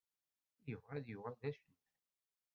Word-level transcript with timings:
Yebɣa 0.69 0.93
ad 0.97 1.07
yuɣal 1.09 1.35
d 1.39 1.43
acennay. 1.49 1.83